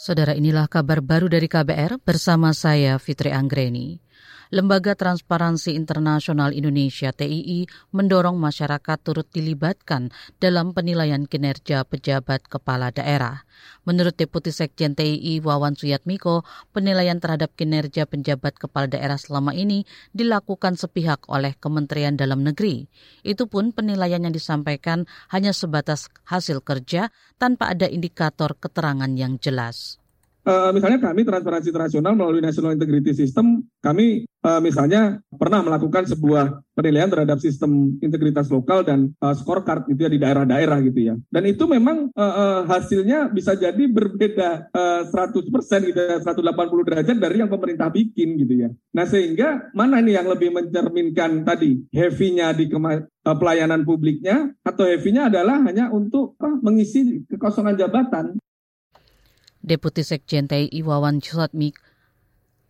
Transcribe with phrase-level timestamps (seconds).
[0.00, 4.00] Saudara inilah kabar baru dari KBR bersama saya Fitri Anggreni.
[4.50, 10.10] Lembaga Transparansi Internasional Indonesia TII mendorong masyarakat turut dilibatkan
[10.42, 13.46] dalam penilaian kinerja pejabat kepala daerah.
[13.86, 16.42] Menurut Deputi Sekjen TII Wawan Suyatmiko,
[16.74, 22.90] penilaian terhadap kinerja penjabat kepala daerah selama ini dilakukan sepihak oleh Kementerian Dalam Negeri.
[23.22, 29.99] Itu pun penilaian yang disampaikan hanya sebatas hasil kerja tanpa ada indikator keterangan yang jelas.
[30.50, 36.58] Uh, misalnya kami transparansi internasional melalui National Integrity System, kami uh, misalnya pernah melakukan sebuah
[36.74, 41.14] penilaian terhadap sistem integritas lokal dan uh, scorecard gitu ya di daerah-daerah gitu ya.
[41.30, 45.38] Dan itu memang uh, uh, hasilnya bisa jadi berbeda uh, 100%
[45.86, 46.42] gitu ya, 180
[46.82, 48.74] derajat dari yang pemerintah bikin gitu ya.
[48.90, 52.66] Nah sehingga mana nih yang lebih mencerminkan tadi heavy-nya di
[53.22, 58.34] pelayanan publiknya atau heavy-nya adalah hanya untuk mengisi kekosongan jabatan.
[59.60, 61.90] Deputi Sekjen TII Wawan Suyatmiko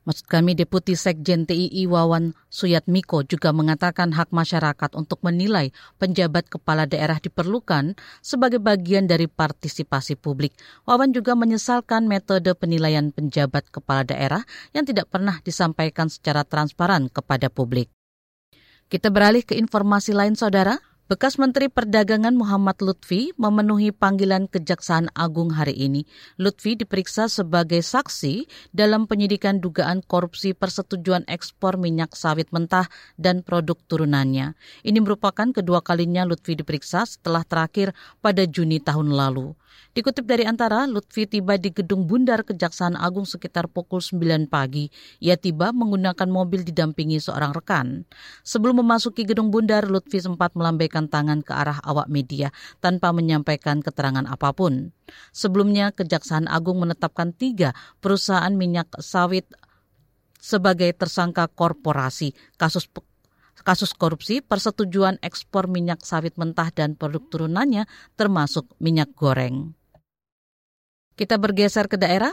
[0.00, 6.88] Maksud kami Deputi Sekjen TII Wawan Suyatmiko juga mengatakan hak masyarakat untuk menilai penjabat kepala
[6.88, 10.56] daerah diperlukan sebagai bagian dari partisipasi publik.
[10.88, 17.46] Wawan juga menyesalkan metode penilaian penjabat kepala daerah yang tidak pernah disampaikan secara transparan kepada
[17.46, 17.92] publik.
[18.90, 20.89] Kita beralih ke informasi lain, saudara.
[21.10, 26.06] Bekas Menteri Perdagangan Muhammad Lutfi memenuhi panggilan Kejaksaan Agung hari ini.
[26.38, 32.86] Lutfi diperiksa sebagai saksi dalam penyidikan dugaan korupsi persetujuan ekspor minyak sawit mentah
[33.18, 34.54] dan produk turunannya.
[34.86, 37.90] Ini merupakan kedua kalinya Lutfi diperiksa setelah terakhir
[38.22, 39.58] pada Juni tahun lalu.
[39.90, 44.86] Dikutip dari antara, Lutfi tiba di gedung bundar Kejaksaan Agung sekitar pukul 9 pagi.
[45.18, 48.06] Ia tiba menggunakan mobil didampingi seorang rekan.
[48.46, 54.30] Sebelum memasuki gedung bundar, Lutfi sempat melambaikan tangan ke arah awak media tanpa menyampaikan keterangan
[54.30, 54.94] apa pun.
[55.34, 59.50] Sebelumnya, Kejaksaan Agung menetapkan tiga perusahaan minyak sawit
[60.38, 62.86] sebagai tersangka korporasi kasus
[63.66, 69.79] kasus korupsi persetujuan ekspor minyak sawit mentah dan produk turunannya termasuk minyak goreng.
[71.20, 72.32] Kita bergeser ke daerah.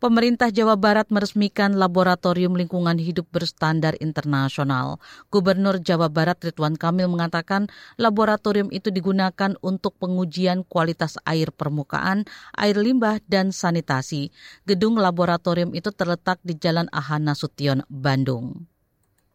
[0.00, 4.96] Pemerintah Jawa Barat meresmikan Laboratorium Lingkungan Hidup Berstandar Internasional.
[5.28, 7.68] Gubernur Jawa Barat Ridwan Kamil mengatakan
[8.00, 12.24] laboratorium itu digunakan untuk pengujian kualitas air permukaan,
[12.56, 14.32] air limbah, dan sanitasi.
[14.64, 18.64] Gedung laboratorium itu terletak di Jalan Ahana Sution, Bandung.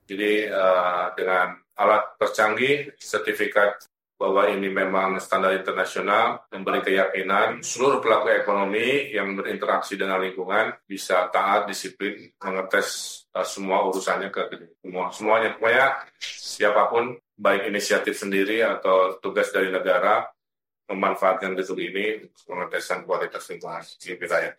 [0.09, 3.85] Jadi uh, dengan alat tercanggih, sertifikat
[4.17, 11.29] bahwa ini memang standar internasional, memberi keyakinan seluruh pelaku ekonomi yang berinteraksi dengan lingkungan bisa
[11.29, 15.53] taat, disiplin, mengetes uh, semua urusannya ke semua semuanya.
[15.53, 20.25] Pokoknya siapa pun, baik inisiatif sendiri atau tugas dari negara,
[20.89, 24.51] memanfaatkan gedung ini pengetesan kualitas lingkungan di wilayah.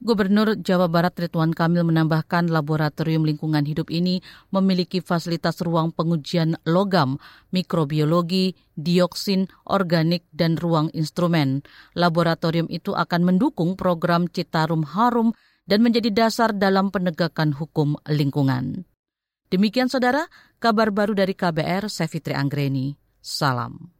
[0.00, 7.20] Gubernur Jawa Barat Ridwan Kamil menambahkan laboratorium lingkungan hidup ini memiliki fasilitas ruang pengujian logam,
[7.52, 11.60] mikrobiologi, dioksin, organik, dan ruang instrumen.
[11.92, 15.36] Laboratorium itu akan mendukung program Citarum Harum
[15.68, 18.88] dan menjadi dasar dalam penegakan hukum lingkungan.
[19.52, 20.24] Demikian saudara,
[20.56, 22.96] kabar baru dari KBR, saya Fitri Anggreni.
[23.20, 23.99] Salam.